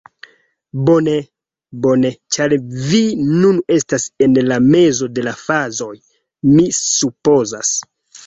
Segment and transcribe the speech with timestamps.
[0.85, 1.11] Bone,
[1.81, 2.55] bone, ĉar
[2.93, 3.01] vi
[3.43, 5.93] nun estas en la mezo de la fazoj
[6.55, 7.71] mi supozas.